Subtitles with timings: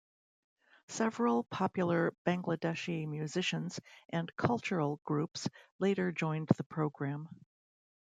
[0.87, 7.29] Several popular Bangladeshi musicians and cultural groups later joined the program.